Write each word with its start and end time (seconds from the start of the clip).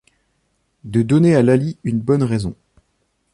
De 0.83 1.03
donner 1.03 1.35
à 1.35 1.43
Laly 1.43 1.77
une 1.83 1.99
bonne 1.99 2.23
raison. 2.23 2.55